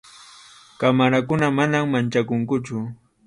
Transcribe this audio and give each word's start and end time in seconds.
qamarakuna, 0.79 1.45
manam 1.57 1.85
manchakunkuchu. 1.93 2.75